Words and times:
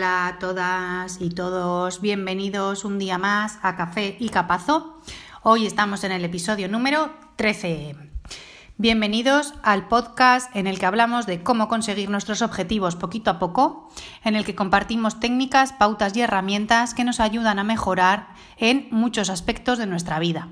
Hola 0.00 0.28
a 0.28 0.38
todas 0.38 1.20
y 1.20 1.28
todos, 1.28 2.00
bienvenidos 2.00 2.86
un 2.86 2.98
día 2.98 3.18
más 3.18 3.58
a 3.60 3.76
Café 3.76 4.16
y 4.18 4.30
Capazo. 4.30 4.98
Hoy 5.42 5.66
estamos 5.66 6.04
en 6.04 6.12
el 6.12 6.24
episodio 6.24 6.70
número 6.70 7.10
13. 7.36 7.96
Bienvenidos 8.78 9.52
al 9.62 9.88
podcast 9.88 10.56
en 10.56 10.66
el 10.66 10.78
que 10.78 10.86
hablamos 10.86 11.26
de 11.26 11.42
cómo 11.42 11.68
conseguir 11.68 12.08
nuestros 12.08 12.40
objetivos 12.40 12.96
poquito 12.96 13.30
a 13.30 13.38
poco, 13.38 13.90
en 14.24 14.36
el 14.36 14.46
que 14.46 14.54
compartimos 14.54 15.20
técnicas, 15.20 15.74
pautas 15.74 16.16
y 16.16 16.22
herramientas 16.22 16.94
que 16.94 17.04
nos 17.04 17.20
ayudan 17.20 17.58
a 17.58 17.64
mejorar 17.64 18.28
en 18.56 18.88
muchos 18.90 19.28
aspectos 19.28 19.76
de 19.76 19.84
nuestra 19.84 20.18
vida. 20.18 20.48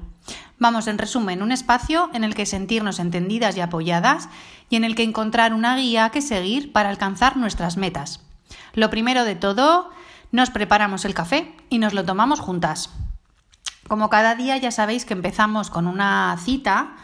Vamos, 0.58 0.88
en 0.88 0.98
resumen, 0.98 1.42
un 1.42 1.52
espacio 1.52 2.10
en 2.12 2.22
el 2.22 2.34
que 2.34 2.44
sentirnos 2.44 2.98
entendidas 2.98 3.56
y 3.56 3.62
apoyadas 3.62 4.28
y 4.68 4.76
en 4.76 4.84
el 4.84 4.94
que 4.94 5.04
encontrar 5.04 5.54
una 5.54 5.74
guía 5.74 6.10
que 6.10 6.20
seguir 6.20 6.70
para 6.70 6.90
alcanzar 6.90 7.38
nuestras 7.38 7.78
metas. 7.78 8.27
Lo 8.74 8.90
primero 8.90 9.24
de 9.24 9.34
todo, 9.34 9.90
nos 10.32 10.50
preparamos 10.50 11.04
el 11.04 11.14
café 11.14 11.54
y 11.70 11.78
nos 11.78 11.94
lo 11.94 12.04
tomamos 12.04 12.40
juntas. 12.40 12.90
Como 13.86 14.10
cada 14.10 14.34
día 14.34 14.56
ya 14.58 14.70
sabéis 14.70 15.04
que 15.04 15.14
empezamos 15.14 15.70
con 15.70 15.86
una 15.86 16.36
cita, 16.44 16.96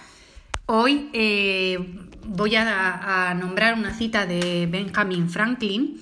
hoy 0.67 1.09
eh, 1.15 1.79
voy 2.27 2.57
a, 2.57 3.35
nombrar 3.35 3.75
una 3.75 3.95
cita 3.95 4.27
de 4.27 4.69
Benjamin 4.71 5.31
Franklin 5.31 6.01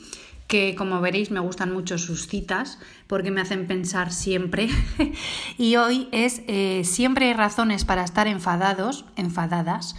que 0.49 0.75
como 0.75 1.01
veréis 1.01 1.31
me 1.31 1.41
gustan 1.41 1.73
mucho 1.73 1.97
sus 1.97 2.27
citas 2.27 2.79
porque 3.07 3.31
me 3.31 3.41
hacen 3.41 3.67
pensar 3.67 4.13
siempre. 4.13 4.69
y 5.59 5.77
hoy 5.77 6.09
es 6.13 6.43
eh, 6.47 6.83
siempre 6.85 7.29
hay 7.29 7.33
razones 7.33 7.85
para 7.85 8.05
estar 8.05 8.27
enfadados, 8.27 9.05
enfadadas, 9.17 9.97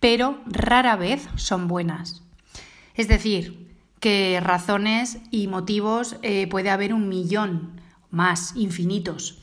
pero 0.00 0.40
rara 0.46 0.96
vez 0.96 1.26
son 1.36 1.68
buenas. 1.68 2.22
Es 2.94 3.08
decir, 3.08 3.63
que 4.04 4.38
razones 4.38 5.16
y 5.30 5.48
motivos 5.48 6.16
eh, 6.20 6.46
puede 6.46 6.68
haber 6.68 6.92
un 6.92 7.08
millón 7.08 7.80
más, 8.10 8.54
infinitos. 8.54 9.38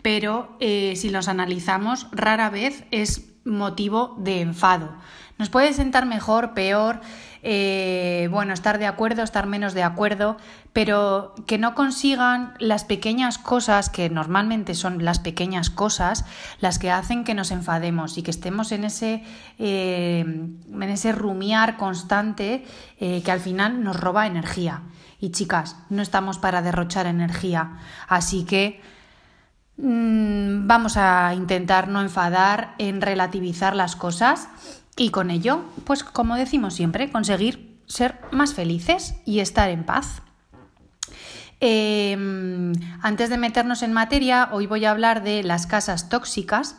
Pero 0.00 0.56
eh, 0.58 0.94
si 0.96 1.10
los 1.10 1.28
analizamos, 1.28 2.06
rara 2.12 2.48
vez 2.48 2.84
es 2.92 3.35
motivo 3.46 4.14
de 4.18 4.42
enfado. 4.42 4.90
Nos 5.38 5.50
puede 5.50 5.72
sentar 5.74 6.06
mejor, 6.06 6.54
peor, 6.54 7.00
eh, 7.42 8.28
bueno, 8.30 8.54
estar 8.54 8.78
de 8.78 8.86
acuerdo, 8.86 9.22
estar 9.22 9.46
menos 9.46 9.74
de 9.74 9.82
acuerdo, 9.82 10.38
pero 10.72 11.34
que 11.46 11.58
no 11.58 11.74
consigan 11.74 12.54
las 12.58 12.84
pequeñas 12.84 13.38
cosas, 13.38 13.90
que 13.90 14.08
normalmente 14.08 14.74
son 14.74 15.04
las 15.04 15.18
pequeñas 15.18 15.68
cosas, 15.68 16.24
las 16.60 16.78
que 16.78 16.90
hacen 16.90 17.22
que 17.22 17.34
nos 17.34 17.50
enfademos 17.50 18.16
y 18.16 18.22
que 18.22 18.30
estemos 18.30 18.72
en 18.72 18.84
ese, 18.84 19.22
eh, 19.58 20.20
en 20.26 20.82
ese 20.82 21.12
rumiar 21.12 21.76
constante 21.76 22.64
eh, 22.98 23.22
que 23.22 23.30
al 23.30 23.40
final 23.40 23.84
nos 23.84 24.00
roba 24.00 24.26
energía. 24.26 24.82
Y 25.20 25.30
chicas, 25.30 25.76
no 25.90 26.02
estamos 26.02 26.38
para 26.38 26.62
derrochar 26.62 27.06
energía, 27.06 27.78
así 28.08 28.44
que 28.44 28.80
vamos 29.78 30.96
a 30.96 31.34
intentar 31.34 31.88
no 31.88 32.00
enfadar, 32.00 32.74
en 32.78 33.00
relativizar 33.00 33.76
las 33.76 33.96
cosas 33.96 34.48
y 34.96 35.10
con 35.10 35.30
ello, 35.30 35.64
pues 35.84 36.02
como 36.02 36.36
decimos 36.36 36.74
siempre, 36.74 37.10
conseguir 37.10 37.80
ser 37.86 38.18
más 38.32 38.54
felices 38.54 39.14
y 39.26 39.40
estar 39.40 39.68
en 39.70 39.84
paz. 39.84 40.22
Em, 41.60 42.72
antes 43.02 43.30
de 43.30 43.38
meternos 43.38 43.82
en 43.82 43.92
materia, 43.92 44.50
hoy 44.52 44.66
voy 44.66 44.84
a 44.84 44.90
hablar 44.90 45.22
de 45.22 45.42
las 45.42 45.66
casas 45.66 46.08
tóxicas. 46.08 46.76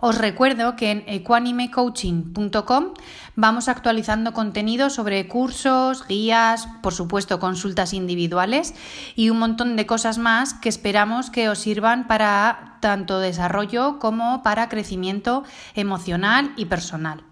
Os 0.00 0.18
recuerdo 0.18 0.76
que 0.76 0.90
en 0.90 1.04
equanimecoaching.com 1.06 2.94
vamos 3.38 3.68
actualizando 3.68 4.32
contenido 4.32 4.90
sobre 4.90 5.28
cursos, 5.28 6.04
guías, 6.08 6.66
por 6.82 6.92
supuesto 6.92 7.38
consultas 7.38 7.94
individuales 7.94 8.74
y 9.14 9.30
un 9.30 9.38
montón 9.38 9.76
de 9.76 9.86
cosas 9.86 10.18
más 10.18 10.54
que 10.54 10.68
esperamos 10.68 11.30
que 11.30 11.48
os 11.48 11.60
sirvan 11.60 12.08
para 12.08 12.78
tanto 12.80 13.20
desarrollo 13.20 14.00
como 14.00 14.42
para 14.42 14.68
crecimiento 14.68 15.44
emocional 15.74 16.52
y 16.56 16.64
personal. 16.64 17.22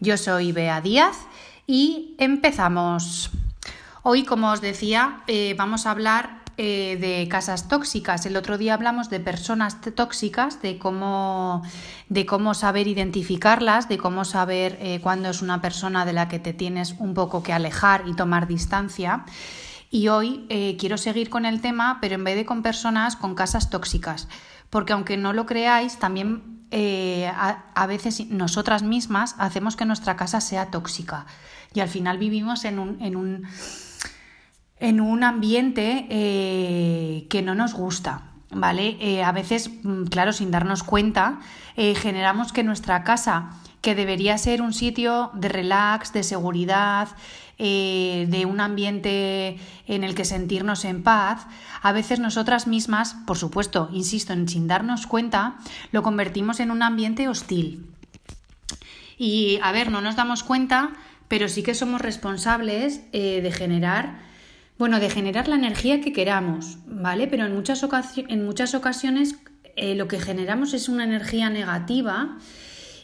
Yo 0.00 0.16
soy 0.16 0.50
Bea 0.50 0.80
Díaz 0.80 1.16
y 1.64 2.16
empezamos. 2.18 3.30
Hoy, 4.02 4.24
como 4.24 4.50
os 4.50 4.60
decía, 4.60 5.22
eh, 5.28 5.54
vamos 5.56 5.86
a 5.86 5.92
hablar 5.92 6.41
eh, 6.56 6.96
de 7.00 7.28
casas 7.28 7.68
tóxicas. 7.68 8.26
El 8.26 8.36
otro 8.36 8.58
día 8.58 8.74
hablamos 8.74 9.10
de 9.10 9.20
personas 9.20 9.80
tóxicas, 9.94 10.62
de 10.62 10.78
cómo, 10.78 11.62
de 12.08 12.26
cómo 12.26 12.54
saber 12.54 12.88
identificarlas, 12.88 13.88
de 13.88 13.98
cómo 13.98 14.24
saber 14.24 14.78
eh, 14.80 15.00
cuándo 15.02 15.30
es 15.30 15.42
una 15.42 15.60
persona 15.60 16.04
de 16.04 16.12
la 16.12 16.28
que 16.28 16.38
te 16.38 16.52
tienes 16.52 16.96
un 16.98 17.14
poco 17.14 17.42
que 17.42 17.52
alejar 17.52 18.04
y 18.06 18.14
tomar 18.14 18.46
distancia. 18.46 19.24
Y 19.90 20.08
hoy 20.08 20.46
quiero 20.78 20.96
seguir 20.96 21.28
con 21.28 21.44
el 21.44 21.60
tema, 21.60 21.98
pero 22.00 22.14
en 22.14 22.24
vez 22.24 22.34
de 22.34 22.46
con 22.46 22.62
personas 22.62 23.14
con 23.14 23.34
casas 23.34 23.68
tóxicas. 23.68 24.26
Porque 24.70 24.94
aunque 24.94 25.18
no 25.18 25.34
lo 25.34 25.44
creáis, 25.44 25.98
también 25.98 26.62
eh, 26.74 27.30
a, 27.30 27.86
veces 27.86 28.30
nosotras 28.30 28.82
mismas 28.82 29.34
hacemos 29.36 29.76
que 29.76 29.84
nuestra 29.84 30.16
casa 30.16 30.40
sea 30.40 30.70
tóxica 30.70 31.26
y 31.74 31.80
al 31.80 31.88
final 31.90 32.16
vivimos 32.16 32.64
en 32.64 32.78
un, 32.78 32.96
en 33.02 33.14
un, 33.14 33.42
en 34.82 35.00
un 35.00 35.24
ambiente 35.24 36.06
eh, 36.10 37.26
que 37.30 37.42
no 37.42 37.54
nos 37.54 37.74
gusta. 37.74 38.28
¿Vale? 38.54 38.98
Eh, 39.00 39.24
a 39.24 39.32
veces, 39.32 39.70
mm, 39.82 40.04
claro, 40.04 40.34
sin 40.34 40.50
darnos 40.50 40.82
cuenta, 40.82 41.40
generamos 41.74 42.52
que 42.52 42.62
nuestra 42.62 43.02
casa, 43.02 43.52
que 43.80 43.94
debería 43.94 44.36
ser 44.36 44.60
un 44.60 44.74
sitio 44.74 45.30
de 45.32 45.48
relax, 45.48 46.12
de 46.12 46.22
seguridad, 46.22 47.08
eh, 47.64 48.26
de 48.28 48.44
un 48.44 48.60
ambiente 48.60 49.56
en 49.86 50.02
el 50.02 50.16
que 50.16 50.24
sentirnos 50.24 50.84
en 50.84 51.04
paz, 51.04 51.46
a 51.80 51.92
veces 51.92 52.18
nosotras 52.18 52.66
mismas, 52.66 53.14
por 53.24 53.38
supuesto, 53.38 53.88
insisto, 53.92 54.32
en 54.32 54.48
sin 54.48 54.66
darnos 54.66 55.06
cuenta, 55.06 55.56
lo 55.92 56.02
convertimos 56.02 56.58
en 56.58 56.72
un 56.72 56.82
ambiente 56.82 57.28
hostil. 57.28 57.86
Y 59.16 59.60
a 59.62 59.70
ver, 59.70 59.92
no 59.92 60.00
nos 60.00 60.16
damos 60.16 60.42
cuenta, 60.42 60.90
pero 61.28 61.48
sí 61.48 61.62
que 61.62 61.74
somos 61.74 62.00
responsables 62.00 63.02
eh, 63.12 63.40
de 63.42 63.52
generar, 63.52 64.18
bueno, 64.78 65.00
de 65.00 65.10
generar 65.10 65.48
la 65.48 65.56
energía 65.56 66.00
que 66.00 66.12
queramos, 66.12 66.78
¿vale? 66.86 67.26
Pero 67.26 67.44
en 67.46 67.54
muchas, 67.54 67.86
en 68.16 68.44
muchas 68.44 68.74
ocasiones 68.74 69.36
eh, 69.76 69.94
lo 69.94 70.06
que 70.06 70.20
generamos 70.20 70.74
es 70.74 70.88
una 70.88 71.04
energía 71.04 71.48
negativa 71.48 72.36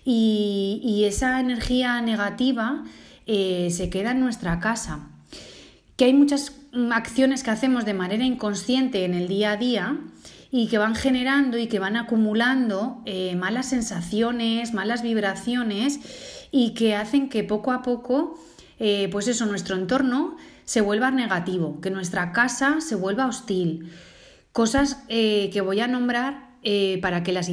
y, 0.04 0.80
y 0.84 1.04
esa 1.04 1.40
energía 1.40 2.00
negativa 2.02 2.84
eh, 3.26 3.68
se 3.70 3.88
queda 3.90 4.10
en 4.10 4.20
nuestra 4.20 4.60
casa. 4.60 5.08
Que 5.96 6.06
hay 6.06 6.12
muchas 6.12 6.52
mm, 6.72 6.92
acciones 6.92 7.42
que 7.42 7.50
hacemos 7.50 7.84
de 7.84 7.94
manera 7.94 8.24
inconsciente 8.24 9.04
en 9.04 9.14
el 9.14 9.28
día 9.28 9.52
a 9.52 9.56
día 9.56 9.98
y 10.50 10.68
que 10.68 10.78
van 10.78 10.94
generando 10.94 11.58
y 11.58 11.68
que 11.68 11.78
van 11.78 11.96
acumulando 11.96 13.02
eh, 13.06 13.34
malas 13.36 13.68
sensaciones, 13.68 14.74
malas 14.74 15.02
vibraciones 15.02 16.00
y 16.50 16.74
que 16.74 16.96
hacen 16.96 17.28
que 17.28 17.44
poco 17.44 17.72
a 17.72 17.82
poco, 17.82 18.38
pues 19.10 19.26
eso, 19.26 19.44
nuestro 19.44 19.74
entorno 19.76 20.36
se 20.68 20.82
vuelva 20.82 21.10
negativo, 21.10 21.80
que 21.80 21.88
nuestra 21.88 22.32
casa 22.32 22.82
se 22.82 22.94
vuelva 22.94 23.26
hostil. 23.26 23.90
Cosas 24.52 25.04
que 25.08 25.60
voy 25.64 25.80
a 25.80 25.88
nombrar 25.88 26.50
para 27.00 27.22
que 27.22 27.32
las 27.32 27.48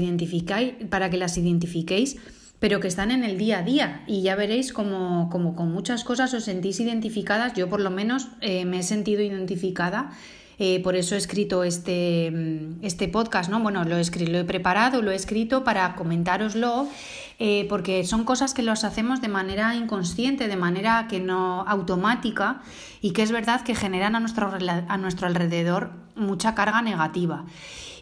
para 0.89 1.09
que 1.09 1.17
las 1.17 1.37
identifiquéis 1.37 2.17
pero 2.59 2.79
que 2.79 2.87
están 2.87 3.11
en 3.11 3.23
el 3.23 3.37
día 3.37 3.59
a 3.59 3.61
día 3.61 4.03
y 4.07 4.21
ya 4.21 4.35
veréis 4.35 4.73
como, 4.73 5.29
como 5.29 5.55
con 5.55 5.71
muchas 5.71 6.03
cosas 6.03 6.33
os 6.33 6.45
sentís 6.45 6.79
identificadas, 6.79 7.53
yo 7.53 7.69
por 7.69 7.79
lo 7.79 7.89
menos 7.89 8.29
eh, 8.41 8.65
me 8.65 8.79
he 8.79 8.83
sentido 8.83 9.21
identificada. 9.21 10.11
Eh, 10.57 10.81
por 10.81 10.95
eso 10.95 11.15
he 11.15 11.17
escrito 11.17 11.65
este, 11.65 12.31
mm, 12.31 12.83
este 12.83 13.09
podcast, 13.09 13.51
¿no? 13.51 13.59
Bueno, 13.59 13.83
lo 13.83 13.97
he, 13.97 14.01
escrito, 14.01 14.31
lo 14.31 14.39
he 14.39 14.45
preparado, 14.45 15.01
lo 15.01 15.11
he 15.11 15.15
escrito 15.15 15.65
para 15.65 15.95
comentároslo, 15.95 16.87
eh, 17.39 17.65
porque 17.69 18.03
son 18.05 18.23
cosas 18.23 18.53
que 18.53 18.63
los 18.63 18.83
hacemos 18.83 19.21
de 19.21 19.27
manera 19.27 19.75
inconsciente, 19.75 20.47
de 20.47 20.55
manera 20.55 21.07
que 21.07 21.19
no 21.19 21.61
automática, 21.67 22.61
y 23.01 23.11
que 23.11 23.23
es 23.23 23.31
verdad 23.31 23.61
que 23.61 23.75
generan 23.75 24.15
a 24.15 24.19
nuestro, 24.19 24.51
a 24.51 24.97
nuestro 24.97 25.27
alrededor 25.27 25.91
mucha 26.15 26.55
carga 26.55 26.81
negativa 26.81 27.45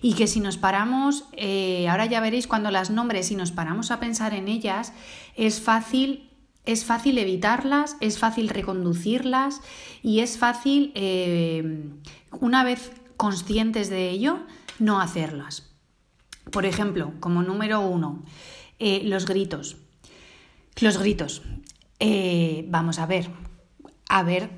y 0.03 0.13
que 0.15 0.27
si 0.27 0.41
nos 0.41 0.57
paramos, 0.57 1.25
eh, 1.31 1.87
ahora 1.87 2.05
ya 2.05 2.19
veréis 2.19 2.45
cuando 2.45 2.69
las 2.71 2.89
nombres, 2.89 3.27
si 3.27 3.35
nos 3.35 3.53
paramos 3.53 3.89
a 3.89 4.01
pensar 4.01 4.33
en 4.33 4.49
ellas, 4.49 4.93
es 5.35 5.61
fácil 5.61 6.29
es 6.65 6.85
fácil 6.85 7.17
evitarlas, 7.17 7.97
es 7.99 8.19
fácil 8.19 8.47
reconducirlas 8.49 9.61
y 10.01 10.19
es 10.19 10.37
fácil, 10.37 10.91
eh, 10.95 11.89
una 12.31 12.63
vez 12.63 12.91
conscientes 13.17 13.89
de 13.89 14.09
ello, 14.09 14.39
no 14.79 15.01
hacerlas. 15.01 15.69
Por 16.51 16.65
ejemplo, 16.65 17.13
como 17.19 17.43
número 17.43 17.81
uno, 17.81 18.23
eh, 18.79 19.01
los 19.03 19.25
gritos. 19.25 19.77
Los 20.79 20.97
gritos. 20.97 21.41
vamos 22.69 22.99
a 22.99 23.05
ver, 23.05 23.29
a 24.13 24.21
ver 24.21 24.51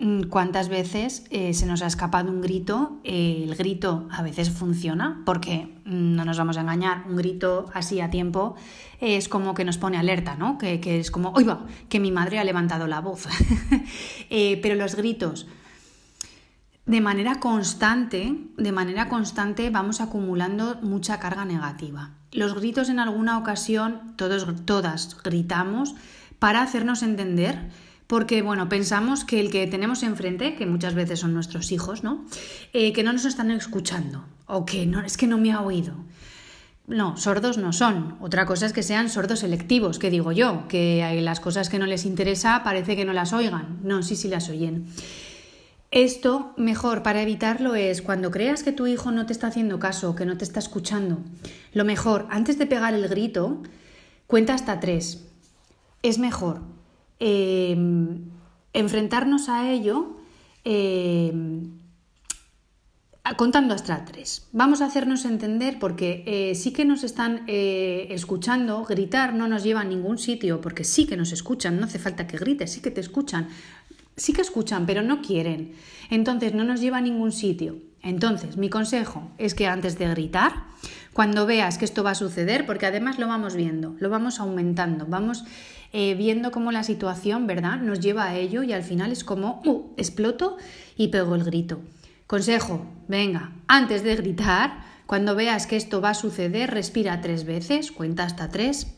mm, 0.00 0.24
cuántas 0.24 0.68
veces 0.68 1.24
eh, 1.30 1.54
se 1.54 1.64
nos 1.64 1.80
ha 1.80 1.86
escapado 1.86 2.30
un 2.30 2.42
grito. 2.42 2.98
Eh, 3.04 3.44
el 3.48 3.54
grito 3.54 4.06
a 4.10 4.22
veces 4.22 4.50
funciona 4.50 5.22
porque 5.24 5.80
mm, 5.86 6.14
no 6.14 6.26
nos 6.26 6.36
vamos 6.36 6.58
a 6.58 6.60
engañar, 6.60 7.04
un 7.08 7.16
grito 7.16 7.66
así 7.72 8.00
a 8.00 8.10
tiempo 8.10 8.54
es 9.00 9.30
como 9.30 9.54
que 9.54 9.64
nos 9.64 9.78
pone 9.78 9.96
alerta, 9.96 10.34
¿no? 10.34 10.58
Que, 10.58 10.80
es 10.98 11.10
como, 11.10 11.30
oiga, 11.30 11.64
que 11.88 12.00
mi 12.00 12.10
madre 12.10 12.38
ha 12.38 12.44
levantado 12.44 12.86
la 12.86 13.00
voz. 13.00 13.26
Eh, 14.30 14.58
pero 14.60 14.74
los 14.74 14.94
gritos 14.94 15.46
de 16.88 17.02
manera 17.02 17.38
constante, 17.38 18.34
de 18.56 18.72
manera 18.72 19.10
constante 19.10 19.68
vamos 19.68 20.00
acumulando 20.00 20.78
mucha 20.80 21.20
carga 21.20 21.44
negativa. 21.44 22.12
Los 22.32 22.54
gritos 22.54 22.88
en 22.88 22.98
alguna 22.98 23.36
ocasión, 23.36 24.14
todos, 24.16 24.46
todas 24.64 25.22
gritamos 25.22 25.94
para 26.38 26.62
hacernos 26.62 27.02
entender, 27.02 27.68
porque 28.06 28.40
bueno, 28.40 28.70
pensamos 28.70 29.24
que 29.26 29.38
el 29.38 29.50
que 29.50 29.66
tenemos 29.66 30.02
enfrente, 30.02 30.54
que 30.54 30.64
muchas 30.64 30.94
veces 30.94 31.20
son 31.20 31.34
nuestros 31.34 31.72
hijos, 31.72 32.04
¿no? 32.04 32.24
Eh, 32.72 32.94
que 32.94 33.02
no 33.02 33.12
nos 33.12 33.26
están 33.26 33.50
escuchando, 33.50 34.24
o 34.46 34.64
que 34.64 34.86
no, 34.86 35.02
es 35.02 35.18
que 35.18 35.26
no 35.26 35.36
me 35.36 35.52
ha 35.52 35.60
oído. 35.60 35.92
No, 36.86 37.18
sordos 37.18 37.58
no 37.58 37.74
son. 37.74 38.16
Otra 38.22 38.46
cosa 38.46 38.64
es 38.64 38.72
que 38.72 38.82
sean 38.82 39.10
sordos 39.10 39.40
selectivos, 39.40 39.98
que 39.98 40.08
digo 40.08 40.32
yo, 40.32 40.66
que 40.68 41.04
hay 41.04 41.20
las 41.20 41.38
cosas 41.38 41.68
que 41.68 41.78
no 41.78 41.84
les 41.84 42.06
interesa 42.06 42.62
parece 42.64 42.96
que 42.96 43.04
no 43.04 43.12
las 43.12 43.34
oigan. 43.34 43.78
No, 43.82 44.02
sí, 44.02 44.16
sí 44.16 44.28
las 44.28 44.48
oyen. 44.48 44.86
Esto 45.90 46.52
mejor 46.58 47.02
para 47.02 47.22
evitarlo 47.22 47.74
es 47.74 48.02
cuando 48.02 48.30
creas 48.30 48.62
que 48.62 48.72
tu 48.72 48.86
hijo 48.86 49.10
no 49.10 49.24
te 49.24 49.32
está 49.32 49.46
haciendo 49.46 49.78
caso, 49.78 50.14
que 50.14 50.26
no 50.26 50.36
te 50.36 50.44
está 50.44 50.58
escuchando. 50.58 51.18
Lo 51.72 51.84
mejor, 51.84 52.26
antes 52.28 52.58
de 52.58 52.66
pegar 52.66 52.92
el 52.92 53.08
grito, 53.08 53.62
cuenta 54.26 54.52
hasta 54.52 54.80
tres. 54.80 55.24
Es 56.02 56.18
mejor 56.18 56.60
em, 57.20 58.30
enfrentarnos 58.74 59.48
a 59.48 59.70
ello 59.70 60.18
em, 60.64 61.78
contando 63.36 63.74
hasta 63.74 64.04
tres. 64.04 64.46
Vamos 64.52 64.82
a 64.82 64.86
hacernos 64.86 65.24
entender 65.24 65.78
porque 65.78 66.22
eh, 66.26 66.54
sí 66.54 66.72
que 66.72 66.84
nos 66.84 67.02
están 67.02 67.44
eh, 67.46 68.08
escuchando, 68.10 68.84
gritar 68.84 69.34
no 69.34 69.48
nos 69.48 69.64
lleva 69.64 69.80
a 69.80 69.84
ningún 69.84 70.18
sitio 70.18 70.60
porque 70.60 70.84
sí 70.84 71.06
que 71.06 71.16
nos 71.16 71.32
escuchan, 71.32 71.80
no 71.80 71.86
hace 71.86 71.98
falta 71.98 72.26
que 72.26 72.36
grites, 72.36 72.72
sí 72.72 72.80
que 72.80 72.90
te 72.90 73.00
escuchan 73.00 73.48
sí 74.18 74.34
que 74.34 74.42
escuchan, 74.42 74.84
pero 74.84 75.02
no 75.02 75.22
quieren. 75.22 75.72
Entonces 76.10 76.52
no 76.52 76.64
nos 76.64 76.80
lleva 76.80 76.98
a 76.98 77.00
ningún 77.00 77.32
sitio. 77.32 77.78
Entonces, 78.02 78.56
mi 78.56 78.68
consejo 78.68 79.30
es 79.38 79.54
que 79.54 79.66
antes 79.66 79.98
de 79.98 80.08
gritar, 80.08 80.52
cuando 81.12 81.46
veas 81.46 81.78
que 81.78 81.84
esto 81.84 82.04
va 82.04 82.10
a 82.10 82.14
suceder, 82.14 82.66
porque 82.66 82.86
además 82.86 83.18
lo 83.18 83.26
vamos 83.26 83.56
viendo, 83.56 83.96
lo 83.98 84.10
vamos 84.10 84.38
aumentando, 84.38 85.06
vamos 85.06 85.44
eh, 85.92 86.14
viendo 86.14 86.50
cómo 86.50 86.70
la 86.70 86.84
situación, 86.84 87.46
¿verdad?, 87.46 87.78
nos 87.80 88.00
lleva 88.00 88.26
a 88.26 88.36
ello 88.36 88.62
y 88.62 88.72
al 88.72 88.84
final 88.84 89.10
es 89.10 89.24
como, 89.24 89.62
uh, 89.64 89.94
exploto 89.96 90.58
y 90.96 91.08
pego 91.08 91.34
el 91.34 91.44
grito. 91.44 91.80
Consejo, 92.26 92.86
venga, 93.08 93.52
antes 93.66 94.04
de 94.04 94.14
gritar, 94.14 94.84
cuando 95.06 95.34
veas 95.34 95.66
que 95.66 95.76
esto 95.76 96.00
va 96.00 96.10
a 96.10 96.14
suceder, 96.14 96.70
respira 96.70 97.20
tres 97.22 97.44
veces, 97.44 97.90
cuenta 97.90 98.24
hasta 98.24 98.50
tres, 98.50 98.94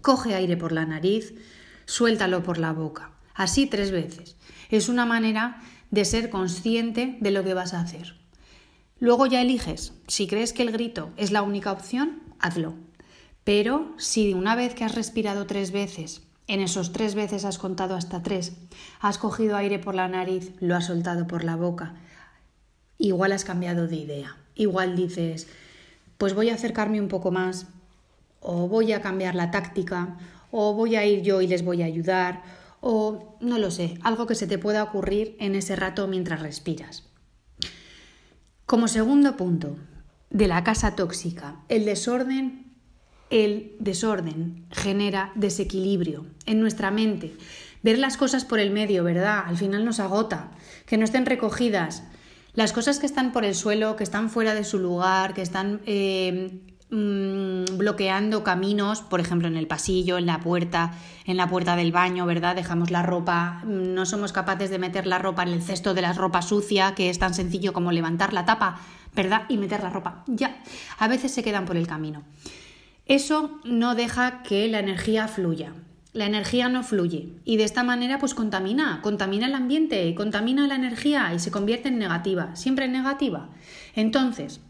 coge 0.00 0.34
aire 0.34 0.56
por 0.56 0.72
la 0.72 0.86
nariz, 0.86 1.34
suéltalo 1.84 2.42
por 2.44 2.58
la 2.58 2.72
boca. 2.72 3.10
Así 3.34 3.66
tres 3.66 3.90
veces. 3.90 4.36
Es 4.70 4.88
una 4.88 5.06
manera 5.06 5.60
de 5.90 6.04
ser 6.04 6.30
consciente 6.30 7.18
de 7.20 7.30
lo 7.30 7.44
que 7.44 7.54
vas 7.54 7.74
a 7.74 7.80
hacer. 7.80 8.16
Luego 8.98 9.26
ya 9.26 9.42
eliges. 9.42 9.92
Si 10.06 10.26
crees 10.26 10.52
que 10.52 10.62
el 10.62 10.72
grito 10.72 11.10
es 11.16 11.32
la 11.32 11.42
única 11.42 11.72
opción, 11.72 12.22
hazlo. 12.38 12.74
Pero 13.44 13.92
si 13.98 14.34
una 14.34 14.54
vez 14.54 14.74
que 14.74 14.84
has 14.84 14.94
respirado 14.94 15.46
tres 15.46 15.72
veces, 15.72 16.22
en 16.46 16.60
esos 16.60 16.92
tres 16.92 17.14
veces 17.14 17.44
has 17.44 17.58
contado 17.58 17.96
hasta 17.96 18.22
tres, 18.22 18.52
has 19.00 19.18
cogido 19.18 19.56
aire 19.56 19.78
por 19.78 19.94
la 19.94 20.08
nariz, 20.08 20.52
lo 20.60 20.76
has 20.76 20.86
soltado 20.86 21.26
por 21.26 21.44
la 21.44 21.56
boca, 21.56 21.94
igual 22.98 23.32
has 23.32 23.44
cambiado 23.44 23.88
de 23.88 23.96
idea. 23.96 24.36
Igual 24.54 24.96
dices, 24.96 25.48
pues 26.18 26.34
voy 26.34 26.50
a 26.50 26.54
acercarme 26.54 27.00
un 27.00 27.08
poco 27.08 27.30
más, 27.30 27.66
o 28.40 28.68
voy 28.68 28.92
a 28.92 29.00
cambiar 29.00 29.34
la 29.34 29.50
táctica, 29.50 30.18
o 30.50 30.74
voy 30.74 30.96
a 30.96 31.06
ir 31.06 31.22
yo 31.22 31.40
y 31.40 31.46
les 31.46 31.64
voy 31.64 31.82
a 31.82 31.86
ayudar, 31.86 32.42
o 32.82 33.38
no 33.40 33.58
lo 33.58 33.70
sé, 33.70 33.96
algo 34.02 34.26
que 34.26 34.34
se 34.34 34.48
te 34.48 34.58
pueda 34.58 34.82
ocurrir 34.82 35.36
en 35.38 35.54
ese 35.54 35.76
rato 35.76 36.08
mientras 36.08 36.42
respiras. 36.42 37.08
Como 38.66 38.88
segundo 38.88 39.36
punto 39.36 39.78
de 40.30 40.48
la 40.48 40.64
casa 40.64 40.96
tóxica, 40.96 41.60
el 41.68 41.84
desorden, 41.84 42.74
el 43.30 43.76
desorden 43.78 44.66
genera 44.72 45.30
desequilibrio 45.36 46.26
en 46.44 46.60
nuestra 46.60 46.90
mente. 46.90 47.36
Ver 47.84 47.98
las 47.98 48.16
cosas 48.16 48.44
por 48.44 48.58
el 48.58 48.72
medio, 48.72 49.04
¿verdad? 49.04 49.44
Al 49.46 49.56
final 49.56 49.84
nos 49.84 50.00
agota, 50.00 50.50
que 50.84 50.98
no 50.98 51.04
estén 51.04 51.24
recogidas. 51.24 52.02
Las 52.54 52.72
cosas 52.72 52.98
que 52.98 53.06
están 53.06 53.32
por 53.32 53.44
el 53.44 53.54
suelo, 53.54 53.94
que 53.94 54.04
están 54.04 54.28
fuera 54.28 54.54
de 54.54 54.64
su 54.64 54.80
lugar, 54.80 55.34
que 55.34 55.42
están 55.42 55.82
eh, 55.86 56.60
Mm, 56.94 57.78
bloqueando 57.78 58.44
caminos, 58.44 59.00
por 59.00 59.18
ejemplo, 59.18 59.48
en 59.48 59.56
el 59.56 59.66
pasillo, 59.66 60.18
en 60.18 60.26
la 60.26 60.40
puerta, 60.40 60.92
en 61.24 61.38
la 61.38 61.48
puerta 61.48 61.74
del 61.74 61.90
baño, 61.90 62.26
¿verdad? 62.26 62.54
Dejamos 62.54 62.90
la 62.90 63.02
ropa, 63.02 63.62
mm, 63.64 63.94
no 63.94 64.04
somos 64.04 64.34
capaces 64.34 64.68
de 64.68 64.78
meter 64.78 65.06
la 65.06 65.18
ropa 65.18 65.42
en 65.42 65.48
el 65.48 65.62
cesto 65.62 65.94
de 65.94 66.02
la 66.02 66.12
ropa 66.12 66.42
sucia, 66.42 66.94
que 66.94 67.08
es 67.08 67.18
tan 67.18 67.32
sencillo 67.32 67.72
como 67.72 67.92
levantar 67.92 68.34
la 68.34 68.44
tapa, 68.44 68.78
¿verdad? 69.16 69.44
Y 69.48 69.56
meter 69.56 69.82
la 69.82 69.88
ropa. 69.88 70.22
Ya, 70.26 70.62
a 70.98 71.08
veces 71.08 71.32
se 71.32 71.42
quedan 71.42 71.64
por 71.64 71.78
el 71.78 71.86
camino. 71.86 72.24
Eso 73.06 73.58
no 73.64 73.94
deja 73.94 74.42
que 74.42 74.68
la 74.68 74.80
energía 74.80 75.28
fluya. 75.28 75.72
La 76.12 76.26
energía 76.26 76.68
no 76.68 76.82
fluye 76.82 77.30
y 77.46 77.56
de 77.56 77.64
esta 77.64 77.84
manera 77.84 78.18
pues 78.18 78.34
contamina, 78.34 79.00
contamina 79.00 79.46
el 79.46 79.54
ambiente, 79.54 80.14
contamina 80.14 80.66
la 80.66 80.74
energía 80.74 81.32
y 81.32 81.38
se 81.38 81.50
convierte 81.50 81.88
en 81.88 81.98
negativa, 81.98 82.54
siempre 82.54 82.84
en 82.84 82.92
negativa. 82.92 83.48
Entonces, 83.94 84.60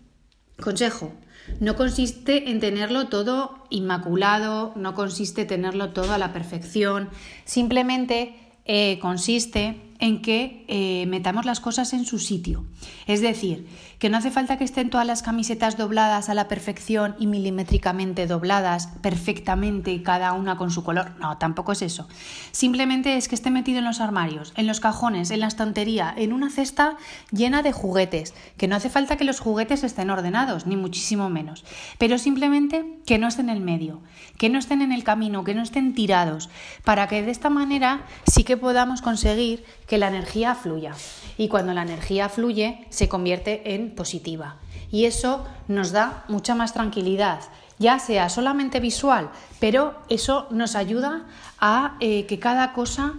consejo, 0.60 1.12
no 1.61 1.77
consiste 1.77 2.50
en 2.50 2.61
tenerlo 2.61 3.09
todo 3.09 3.65
inmaculado, 3.71 4.73
no 4.77 4.94
consiste 4.94 5.43
en 5.43 5.49
tenerlo 5.49 5.91
todo 5.91 6.12
a 6.12 6.19
la 6.19 6.33
perfección, 6.33 7.09
simplemente 7.44 8.35
eh, 8.65 8.99
consiste 9.00 9.92
en 9.99 10.23
que 10.23 10.65
eh, 10.69 11.06
metamos 11.06 11.44
las 11.44 11.61
cosas 11.61 11.93
en 11.93 12.05
su 12.05 12.19
sitio. 12.19 12.65
Es 13.06 13.21
decir, 13.21 13.69
que 13.99 14.11
no 14.11 14.19
hace 14.19 14.33
falta 14.33 14.59
que 14.59 14.65
estén 14.65 14.91
todas 14.91 15.06
las 15.06 15.23
camisetas 15.23 15.77
dobladas 15.77 16.29
a 16.29 16.35
la 16.35 16.49
perfección 16.49 17.15
y 17.21 17.29
milimétricamente 17.29 18.27
dobladas 18.27 18.89
perfectamente, 19.00 20.03
cada 20.03 20.33
una 20.33 20.56
con 20.56 20.73
su 20.73 20.83
color. 20.83 21.12
No, 21.21 21.39
tampoco 21.39 21.71
es 21.71 21.83
eso. 21.83 22.09
Simplemente 22.50 23.17
es 23.17 23.29
que 23.29 23.37
esté 23.37 23.50
metido 23.50 23.79
en 23.79 23.85
los 23.85 24.00
armarios, 24.00 24.53
en 24.56 24.67
los 24.67 24.81
cajones, 24.81 25.31
en 25.31 25.39
la 25.39 25.47
estantería, 25.47 26.12
en 26.17 26.32
una 26.32 26.51
cesta 26.51 26.96
llena 27.31 27.63
de 27.63 27.70
juguetes. 27.70 28.34
Que 28.56 28.67
no 28.67 28.75
hace 28.75 28.91
falta 28.91 29.17
que 29.17 29.25
los 29.25 29.39
juguetes 29.39 29.84
estén 29.84 30.11
ordenados, 30.11 30.67
ni 30.67 30.75
muchísimo 30.77 31.31
menos. 31.31 31.65
Pero 31.99 32.19
simplemente 32.19 32.84
que 33.06 33.19
no 33.19 33.29
estén 33.29 33.51
en 33.51 33.56
el 33.56 33.63
medio, 33.63 34.01
que 34.37 34.49
no 34.49 34.58
estén 34.58 34.82
en 34.82 34.91
el 34.91 35.05
camino, 35.05 35.44
que 35.44 35.55
no 35.55 35.63
estén 35.63 35.94
tirados, 35.94 36.51
para 36.84 37.06
que 37.06 37.22
de 37.22 37.31
esta 37.31 37.51
manera 37.51 38.05
sí 38.27 38.43
que 38.43 38.56
podamos 38.56 39.01
conseguir 39.01 39.65
la 39.99 40.08
energía 40.08 40.55
fluya. 40.55 40.94
Y 41.39 41.49
cuando 41.49 41.72
la 41.72 41.82
energía 41.82 42.29
fluye, 42.29 42.87
se 42.91 43.08
convierte 43.08 43.75
en 43.75 43.94
positiva. 43.94 44.56
Y 44.91 45.06
eso 45.06 45.44
nos 45.69 45.93
da 45.93 46.25
mucha 46.29 46.55
más 46.55 46.75
tranquilidad, 46.75 47.41
ya 47.79 47.99
sea 47.99 48.29
solamente 48.29 48.79
visual, 48.81 49.31
pero 49.58 49.94
eso 50.08 50.46
nos 50.51 50.77
ayuda 50.77 51.27
a 51.58 51.96
eh, 52.01 52.27
que 52.27 52.39
cada 52.39 52.72
cosa 52.75 53.15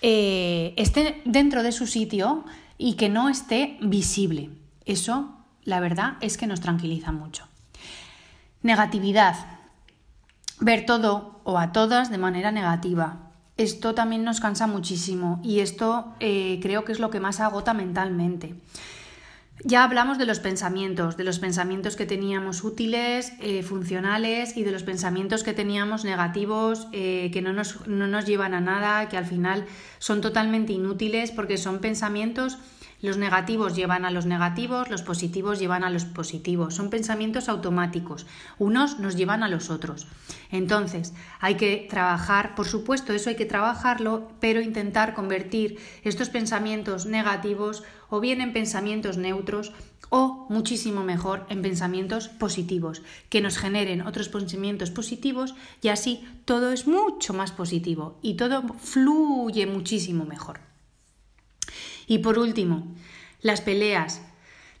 eh, 0.00 0.74
esté 0.76 1.20
dentro 1.24 1.62
de 1.62 1.72
su 1.72 1.86
sitio 1.86 2.44
y 2.78 2.94
que 2.94 3.08
no 3.08 3.28
esté 3.28 3.76
visible. 3.80 4.50
Eso, 4.84 5.36
la 5.64 5.80
verdad, 5.80 6.14
es 6.20 6.36
que 6.36 6.46
nos 6.46 6.60
tranquiliza 6.60 7.12
mucho. 7.12 7.46
Negatividad. 8.62 9.36
Ver 10.60 10.86
todo 10.86 11.40
o 11.44 11.58
a 11.58 11.72
todas 11.72 12.10
de 12.10 12.18
manera 12.18 12.52
negativa 12.52 13.24
esto 13.56 13.94
también 13.94 14.24
nos 14.24 14.40
cansa 14.40 14.66
muchísimo 14.66 15.40
y 15.44 15.60
esto 15.60 16.14
eh, 16.20 16.58
creo 16.60 16.84
que 16.84 16.92
es 16.92 16.98
lo 16.98 17.10
que 17.10 17.20
más 17.20 17.40
agota 17.40 17.74
mentalmente. 17.74 18.54
Ya 19.62 19.84
hablamos 19.84 20.18
de 20.18 20.26
los 20.26 20.40
pensamientos, 20.40 21.16
de 21.16 21.22
los 21.22 21.38
pensamientos 21.38 21.94
que 21.94 22.06
teníamos 22.06 22.64
útiles, 22.64 23.32
eh, 23.40 23.62
funcionales 23.62 24.56
y 24.56 24.64
de 24.64 24.72
los 24.72 24.82
pensamientos 24.82 25.44
que 25.44 25.52
teníamos 25.52 26.04
negativos, 26.04 26.88
eh, 26.92 27.30
que 27.32 27.40
no 27.40 27.52
nos, 27.52 27.86
no 27.86 28.08
nos 28.08 28.26
llevan 28.26 28.52
a 28.52 28.60
nada, 28.60 29.08
que 29.08 29.16
al 29.16 29.26
final 29.26 29.64
son 30.00 30.20
totalmente 30.20 30.72
inútiles 30.72 31.30
porque 31.30 31.56
son 31.56 31.78
pensamientos 31.78 32.58
los 33.04 33.18
negativos 33.18 33.76
llevan 33.76 34.06
a 34.06 34.10
los 34.10 34.24
negativos, 34.24 34.88
los 34.88 35.02
positivos 35.02 35.58
llevan 35.58 35.84
a 35.84 35.90
los 35.90 36.06
positivos. 36.06 36.74
Son 36.74 36.88
pensamientos 36.88 37.50
automáticos. 37.50 38.24
Unos 38.58 38.98
nos 38.98 39.14
llevan 39.14 39.42
a 39.42 39.48
los 39.50 39.68
otros. 39.68 40.06
Entonces, 40.50 41.12
hay 41.38 41.56
que 41.56 41.86
trabajar, 41.90 42.54
por 42.54 42.66
supuesto, 42.66 43.12
eso 43.12 43.28
hay 43.28 43.36
que 43.36 43.44
trabajarlo, 43.44 44.32
pero 44.40 44.62
intentar 44.62 45.12
convertir 45.12 45.78
estos 46.02 46.30
pensamientos 46.30 47.04
negativos 47.04 47.82
o 48.08 48.20
bien 48.20 48.40
en 48.40 48.54
pensamientos 48.54 49.18
neutros 49.18 49.74
o 50.08 50.46
muchísimo 50.48 51.04
mejor 51.04 51.44
en 51.50 51.60
pensamientos 51.60 52.28
positivos, 52.28 53.02
que 53.28 53.42
nos 53.42 53.58
generen 53.58 54.00
otros 54.00 54.30
pensamientos 54.30 54.90
positivos 54.90 55.54
y 55.82 55.88
así 55.88 56.26
todo 56.46 56.72
es 56.72 56.86
mucho 56.86 57.34
más 57.34 57.52
positivo 57.52 58.18
y 58.22 58.34
todo 58.36 58.62
fluye 58.78 59.66
muchísimo 59.66 60.24
mejor. 60.24 60.73
Y 62.06 62.18
por 62.18 62.38
último, 62.38 62.86
las 63.40 63.60
peleas. 63.60 64.22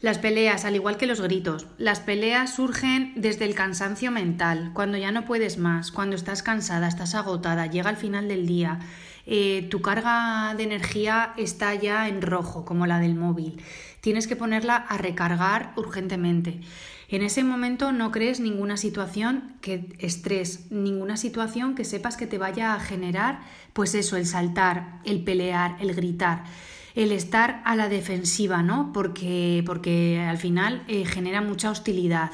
Las 0.00 0.18
peleas, 0.18 0.66
al 0.66 0.74
igual 0.74 0.98
que 0.98 1.06
los 1.06 1.22
gritos, 1.22 1.66
las 1.78 2.00
peleas 2.00 2.54
surgen 2.56 3.12
desde 3.16 3.46
el 3.46 3.54
cansancio 3.54 4.10
mental, 4.10 4.72
cuando 4.74 4.98
ya 4.98 5.12
no 5.12 5.24
puedes 5.24 5.56
más, 5.56 5.90
cuando 5.90 6.14
estás 6.14 6.42
cansada, 6.42 6.88
estás 6.88 7.14
agotada, 7.14 7.68
llega 7.68 7.88
el 7.88 7.96
final 7.96 8.28
del 8.28 8.46
día 8.46 8.80
eh, 9.26 9.66
tu 9.70 9.80
carga 9.80 10.54
de 10.54 10.64
energía 10.64 11.32
está 11.36 11.74
ya 11.74 12.08
en 12.08 12.20
rojo, 12.20 12.64
como 12.64 12.86
la 12.86 12.98
del 12.98 13.14
móvil. 13.14 13.62
Tienes 14.00 14.26
que 14.26 14.36
ponerla 14.36 14.76
a 14.76 14.98
recargar 14.98 15.72
urgentemente. 15.76 16.60
En 17.08 17.22
ese 17.22 17.44
momento 17.44 17.92
no 17.92 18.10
crees 18.10 18.40
ninguna 18.40 18.76
situación 18.76 19.56
que 19.60 19.94
estrés, 19.98 20.70
ninguna 20.70 21.16
situación 21.16 21.74
que 21.74 21.84
sepas 21.84 22.16
que 22.16 22.26
te 22.26 22.38
vaya 22.38 22.74
a 22.74 22.80
generar, 22.80 23.40
pues 23.72 23.94
eso, 23.94 24.16
el 24.16 24.26
saltar, 24.26 25.00
el 25.04 25.22
pelear, 25.24 25.76
el 25.80 25.94
gritar 25.94 26.44
el 26.94 27.12
estar 27.12 27.60
a 27.64 27.76
la 27.76 27.88
defensiva, 27.88 28.62
¿no? 28.62 28.92
Porque, 28.92 29.62
porque 29.66 30.20
al 30.20 30.38
final 30.38 30.84
eh, 30.88 31.04
genera 31.04 31.40
mucha 31.40 31.70
hostilidad. 31.70 32.30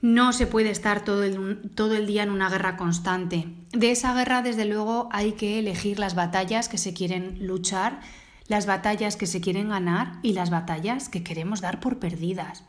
No 0.00 0.32
se 0.32 0.46
puede 0.46 0.70
estar 0.70 1.04
todo 1.04 1.22
el, 1.22 1.70
todo 1.74 1.94
el 1.94 2.06
día 2.06 2.22
en 2.22 2.30
una 2.30 2.48
guerra 2.48 2.76
constante. 2.76 3.48
De 3.72 3.90
esa 3.90 4.14
guerra, 4.14 4.42
desde 4.42 4.64
luego, 4.64 5.08
hay 5.12 5.32
que 5.32 5.58
elegir 5.58 5.98
las 5.98 6.14
batallas 6.14 6.68
que 6.68 6.78
se 6.78 6.92
quieren 6.92 7.46
luchar, 7.46 8.00
las 8.48 8.66
batallas 8.66 9.16
que 9.16 9.26
se 9.26 9.40
quieren 9.40 9.68
ganar 9.68 10.18
y 10.22 10.32
las 10.32 10.50
batallas 10.50 11.08
que 11.08 11.22
queremos 11.22 11.60
dar 11.60 11.78
por 11.78 11.98
perdidas. 11.98 12.64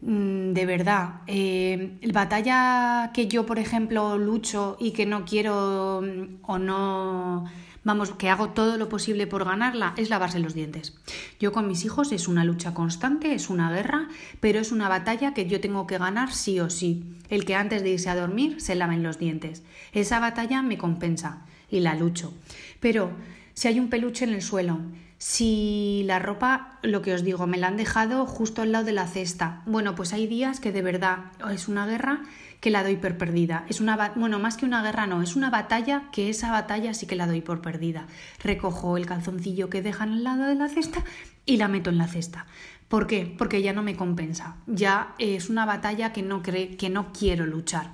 Mm, 0.00 0.52
de 0.52 0.66
verdad, 0.66 1.20
eh, 1.26 1.98
la 2.02 2.12
batalla 2.12 3.12
que 3.14 3.28
yo, 3.28 3.46
por 3.46 3.58
ejemplo, 3.58 4.18
lucho 4.18 4.76
y 4.80 4.90
que 4.90 5.06
no 5.06 5.24
quiero 5.24 6.02
mm, 6.02 6.42
o 6.42 6.58
no, 6.58 7.44
vamos, 7.86 8.10
que 8.10 8.28
hago 8.28 8.48
todo 8.48 8.78
lo 8.78 8.88
posible 8.88 9.28
por 9.28 9.44
ganarla, 9.44 9.94
es 9.96 10.10
lavarse 10.10 10.40
los 10.40 10.54
dientes. 10.54 10.98
Yo 11.38 11.52
con 11.52 11.68
mis 11.68 11.84
hijos 11.84 12.10
es 12.10 12.26
una 12.26 12.44
lucha 12.44 12.74
constante, 12.74 13.32
es 13.32 13.48
una 13.48 13.70
guerra, 13.70 14.08
pero 14.40 14.58
es 14.58 14.72
una 14.72 14.88
batalla 14.88 15.34
que 15.34 15.46
yo 15.46 15.60
tengo 15.60 15.86
que 15.86 15.96
ganar 15.96 16.32
sí 16.32 16.58
o 16.58 16.68
sí. 16.68 17.04
El 17.30 17.44
que 17.44 17.54
antes 17.54 17.84
de 17.84 17.90
irse 17.90 18.10
a 18.10 18.16
dormir 18.16 18.60
se 18.60 18.74
laven 18.74 19.04
los 19.04 19.20
dientes. 19.20 19.62
Esa 19.92 20.18
batalla 20.18 20.62
me 20.62 20.78
compensa 20.78 21.46
y 21.70 21.78
la 21.78 21.94
lucho. 21.94 22.34
Pero 22.80 23.12
si 23.54 23.68
hay 23.68 23.78
un 23.78 23.88
peluche 23.88 24.24
en 24.24 24.34
el 24.34 24.42
suelo, 24.42 24.80
si 25.18 26.02
la 26.06 26.18
ropa, 26.18 26.80
lo 26.82 27.02
que 27.02 27.14
os 27.14 27.22
digo, 27.22 27.46
me 27.46 27.56
la 27.56 27.68
han 27.68 27.76
dejado 27.76 28.26
justo 28.26 28.62
al 28.62 28.72
lado 28.72 28.84
de 28.84 28.92
la 28.94 29.06
cesta. 29.06 29.62
Bueno, 29.64 29.94
pues 29.94 30.12
hay 30.12 30.26
días 30.26 30.58
que 30.58 30.72
de 30.72 30.82
verdad 30.82 31.30
es 31.52 31.68
una 31.68 31.86
guerra 31.86 32.22
que 32.60 32.70
la 32.70 32.82
doy 32.82 32.96
por 32.96 33.16
perdida. 33.16 33.64
Es 33.68 33.80
una, 33.80 34.12
bueno, 34.16 34.38
más 34.38 34.56
que 34.56 34.64
una 34.64 34.82
guerra 34.82 35.06
no, 35.06 35.22
es 35.22 35.36
una 35.36 35.50
batalla 35.50 36.04
que 36.12 36.28
esa 36.28 36.50
batalla 36.50 36.94
sí 36.94 37.06
que 37.06 37.16
la 37.16 37.26
doy 37.26 37.40
por 37.40 37.60
perdida. 37.62 38.06
Recojo 38.42 38.96
el 38.96 39.06
calzoncillo 39.06 39.70
que 39.70 39.82
dejan 39.82 40.12
al 40.12 40.24
lado 40.24 40.44
de 40.44 40.54
la 40.54 40.68
cesta 40.68 41.04
y 41.44 41.56
la 41.56 41.68
meto 41.68 41.90
en 41.90 41.98
la 41.98 42.08
cesta. 42.08 42.46
¿Por 42.88 43.06
qué? 43.06 43.34
Porque 43.36 43.62
ya 43.62 43.72
no 43.72 43.82
me 43.82 43.96
compensa. 43.96 44.56
Ya 44.66 45.14
es 45.18 45.50
una 45.50 45.66
batalla 45.66 46.12
que 46.12 46.22
no, 46.22 46.42
cree, 46.42 46.76
que 46.76 46.88
no 46.88 47.12
quiero 47.12 47.46
luchar 47.46 47.90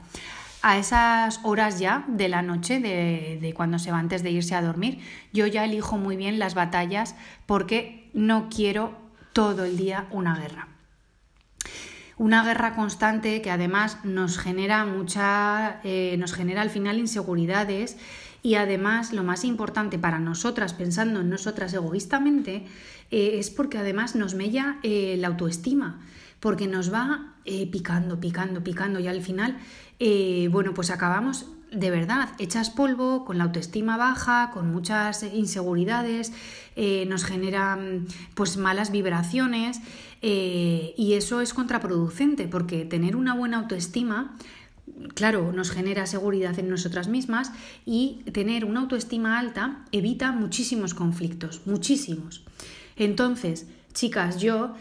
a 0.62 0.78
esas 0.78 1.40
horas 1.42 1.80
ya 1.80 2.04
de 2.06 2.28
la 2.28 2.40
noche, 2.40 2.78
de, 2.80 3.52
cuando 3.54 3.78
se 3.78 3.90
va 3.90 3.98
antes 3.98 4.22
de 4.22 4.30
irse 4.30 4.54
a 4.54 4.62
dormir, 4.62 5.00
yo 5.32 5.46
ya 5.46 5.64
elijo 5.64 5.98
muy 5.98 6.16
bien 6.16 6.38
las 6.38 6.54
batallas 6.54 7.16
porque 7.46 8.08
no 8.14 8.48
quiero 8.48 8.96
todo 9.32 9.64
el 9.64 9.76
día 9.76 10.06
una 10.10 10.36
guerra. 10.36 10.68
Una 12.22 12.44
guerra 12.44 12.76
constante 12.76 13.42
que 13.42 13.50
además 13.50 13.98
nos 14.04 14.38
genera 14.38 14.84
mucha, 14.84 15.80
eh, 15.82 16.14
nos 16.20 16.32
genera 16.32 16.62
al 16.62 16.70
final 16.70 17.00
inseguridades 17.00 17.96
y 18.44 18.54
además 18.54 19.12
lo 19.12 19.24
más 19.24 19.42
importante 19.44 19.98
para 19.98 20.20
nosotras, 20.20 20.72
pensando 20.72 21.22
en 21.22 21.30
nosotras 21.30 21.74
egoístamente, 21.74 22.64
eh, 23.10 23.40
es 23.40 23.50
porque 23.50 23.78
además 23.78 24.14
nos 24.14 24.36
mella 24.36 24.78
eh, 24.84 25.16
la 25.18 25.26
autoestima, 25.26 26.00
porque 26.38 26.68
nos 26.68 26.94
va 26.94 27.34
picando, 27.72 28.20
picando, 28.20 28.62
picando 28.62 29.00
y 29.00 29.08
al 29.08 29.20
final 29.20 29.58
bueno, 30.52 30.74
pues 30.74 30.90
acabamos 30.90 31.48
de 31.72 31.90
verdad 31.90 32.28
hechas 32.38 32.70
polvo, 32.70 33.24
con 33.24 33.38
la 33.38 33.44
autoestima 33.44 33.96
baja, 33.96 34.50
con 34.52 34.70
muchas 34.70 35.22
inseguridades, 35.22 36.32
eh, 36.76 37.06
nos 37.06 37.24
generan 37.24 38.06
pues 38.34 38.56
malas 38.56 38.92
vibraciones 38.92 39.80
eh, 40.20 40.94
y 40.96 41.14
eso 41.14 41.40
es 41.40 41.54
contraproducente 41.54 42.46
porque 42.46 42.84
tener 42.84 43.16
una 43.16 43.34
buena 43.34 43.58
autoestima 43.58 44.36
claro, 45.14 45.52
nos 45.52 45.70
genera 45.70 46.06
seguridad 46.06 46.58
en 46.58 46.68
nosotras 46.68 47.08
mismas 47.08 47.52
y 47.86 48.22
tener 48.32 48.64
una 48.64 48.80
autoestima 48.80 49.38
alta 49.38 49.84
evita 49.92 50.32
muchísimos 50.32 50.92
conflictos, 50.92 51.62
muchísimos. 51.66 52.44
Entonces, 52.96 53.66
chicas, 53.94 54.40
yo 54.40 54.74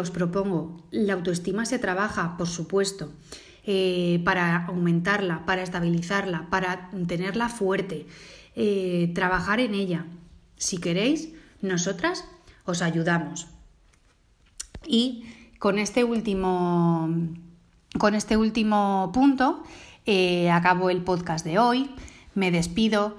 os 0.00 0.10
propongo, 0.10 0.82
la 0.90 1.12
autoestima 1.12 1.66
se 1.66 1.78
trabaja, 1.78 2.36
por 2.36 2.48
supuesto, 2.48 3.12
eh, 3.66 4.20
para 4.24 4.66
aumentarla, 4.66 5.46
para 5.46 5.62
estabilizarla, 5.62 6.48
para 6.50 6.90
tenerla 7.06 7.48
fuerte, 7.48 8.06
eh, 8.56 9.10
trabajar 9.14 9.60
en 9.60 9.74
ella. 9.74 10.06
Si 10.56 10.78
queréis, 10.78 11.30
nosotras 11.62 12.24
os 12.64 12.82
ayudamos. 12.82 13.48
Y 14.86 15.24
con 15.58 15.78
este 15.78 16.04
último, 16.04 17.08
con 17.98 18.14
este 18.14 18.36
último 18.36 19.10
punto 19.14 19.62
eh, 20.06 20.50
acabo 20.50 20.90
el 20.90 21.02
podcast 21.02 21.44
de 21.44 21.58
hoy. 21.58 21.90
Me 22.34 22.50
despido. 22.50 23.16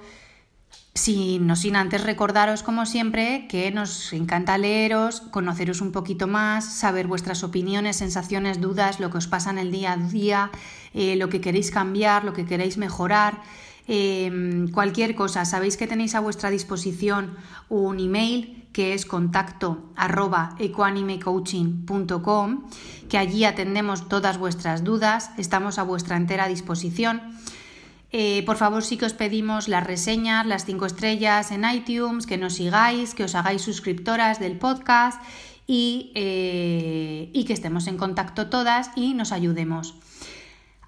Sin, 0.96 1.46
no 1.46 1.56
sin 1.56 1.76
antes 1.76 2.02
recordaros, 2.02 2.62
como 2.62 2.86
siempre, 2.86 3.46
que 3.48 3.70
nos 3.70 4.14
encanta 4.14 4.56
leeros, 4.56 5.20
conoceros 5.20 5.82
un 5.82 5.92
poquito 5.92 6.26
más, 6.26 6.64
saber 6.64 7.06
vuestras 7.06 7.44
opiniones, 7.44 7.96
sensaciones, 7.96 8.62
dudas, 8.62 8.98
lo 8.98 9.10
que 9.10 9.18
os 9.18 9.26
pasa 9.26 9.50
en 9.50 9.58
el 9.58 9.70
día 9.70 9.92
a 9.92 9.98
día, 9.98 10.50
eh, 10.94 11.16
lo 11.16 11.28
que 11.28 11.42
queréis 11.42 11.70
cambiar, 11.70 12.24
lo 12.24 12.32
que 12.32 12.46
queréis 12.46 12.78
mejorar, 12.78 13.42
em, 13.86 14.68
cualquier 14.68 15.14
cosa. 15.14 15.44
Sabéis 15.44 15.76
que 15.76 15.86
tenéis 15.86 16.14
a 16.14 16.20
vuestra 16.20 16.48
disposición 16.48 17.36
un 17.68 18.00
email 18.00 18.66
que 18.72 18.94
es 18.94 19.04
contacto 19.04 19.92
arroba 19.96 20.56
ecoanimecoaching.com, 20.58 22.68
que 23.10 23.18
allí 23.18 23.44
atendemos 23.44 24.08
todas 24.08 24.38
vuestras 24.38 24.82
dudas, 24.82 25.30
estamos 25.36 25.78
a 25.78 25.82
vuestra 25.82 26.16
entera 26.16 26.48
disposición. 26.48 27.20
Eh, 28.18 28.44
por 28.46 28.56
favor, 28.56 28.82
sí 28.82 28.96
que 28.96 29.04
os 29.04 29.12
pedimos 29.12 29.68
las 29.68 29.86
reseñas, 29.86 30.46
las 30.46 30.64
cinco 30.64 30.86
estrellas 30.86 31.50
en 31.50 31.68
iTunes, 31.70 32.26
que 32.26 32.38
nos 32.38 32.54
sigáis, 32.54 33.14
que 33.14 33.24
os 33.24 33.34
hagáis 33.34 33.60
suscriptoras 33.60 34.40
del 34.40 34.56
podcast 34.56 35.20
y, 35.66 36.12
eh, 36.14 37.28
y 37.34 37.44
que 37.44 37.52
estemos 37.52 37.86
en 37.88 37.98
contacto 37.98 38.48
todas 38.48 38.90
y 38.96 39.12
nos 39.12 39.32
ayudemos. 39.32 39.96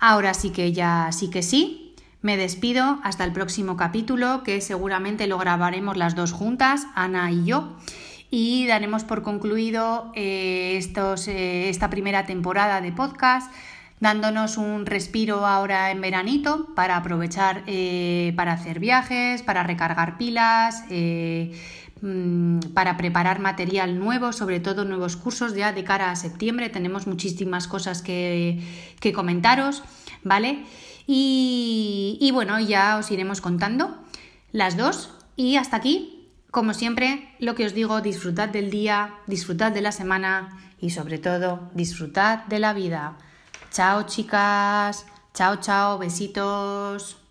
Ahora 0.00 0.32
sí 0.32 0.52
que 0.52 0.73
ya 0.73 1.11
sí 1.12 1.28
que 1.28 1.42
sí. 1.42 1.94
Me 2.23 2.38
despido 2.38 2.99
hasta 3.02 3.25
el 3.25 3.32
próximo 3.32 3.76
capítulo, 3.76 4.42
que 4.42 4.62
seguramente 4.62 5.26
lo 5.26 5.37
grabaremos 5.37 5.99
las 5.99 6.14
dos 6.14 6.32
juntas, 6.32 6.87
Ana 6.94 7.30
y 7.30 7.44
yo, 7.44 7.76
y 8.30 8.66
daremos 8.66 9.04
por 9.04 9.23
concluido 9.23 10.12
eh, 10.14 10.76
estos, 10.78 11.28
esta 11.28 11.90
primera 11.90 12.25
temporada 12.25 12.80
de 12.80 12.90
podcast 12.90 13.52
dándonos 14.00 14.57
un 14.57 14.87
respiro 14.87 15.47
ahora 15.47 15.90
en 15.90 16.00
veranito 16.00 16.69
para 16.75 16.97
aprovechar 16.97 17.62
eh, 17.67 18.33
para 18.37 18.52
hacer 18.52 18.78
viajes, 18.78 19.43
para 19.43 19.62
recargar 19.62 20.19
pilas, 20.19 20.85
eh, 20.90 21.52
mm, 22.00 22.61
para 22.75 22.97
preparar 22.97 23.40
material 23.40 23.99
nuevo, 23.99 24.33
sobre 24.33 24.61
todo 24.61 24.85
nuevos 24.85 25.17
cursos 25.17 25.55
ya 25.55 25.73
de 25.73 25.85
cara 25.85 26.11
a 26.11 26.17
septiembre. 26.17 26.69
Tenemos 26.69 27.07
muchísimas 27.07 27.67
cosas 27.67 28.02
que, 28.02 28.62
comentaros, 29.14 29.83
¿vale? 30.23 30.64
Y, 31.07 32.19
y 32.21 32.31
bueno, 32.31 32.61
ya 32.61 32.99
os 32.99 33.11
iremos 33.11 33.40
contando 33.40 33.97
las 34.52 34.76
dos. 34.76 35.11
Y 35.35 35.57
hasta 35.57 35.76
aquí, 35.76 36.28
como 36.50 36.75
siempre, 36.75 37.35
lo 37.38 37.55
que 37.55 37.64
os 37.64 37.75
digo, 37.75 38.00
disfrutad 38.00 38.49
del 38.49 38.71
día, 38.71 39.14
disfrutad 39.26 39.73
de 39.73 39.81
la 39.81 39.93
semana 39.93 40.59
y 40.81 40.90
sobre 40.90 41.19
todo, 41.19 41.71
disfrutad 41.75 42.45
de 42.47 42.59
la 42.59 42.73
vida. 42.73 43.17
Chao 43.71 44.05
chicas, 44.05 45.05
chao 45.35 45.57
chao, 45.57 45.99
besitos. 45.99 47.27